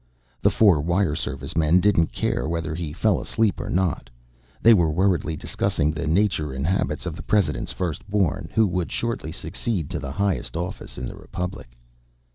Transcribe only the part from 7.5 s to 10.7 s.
first born, who would shortly succeed to the highest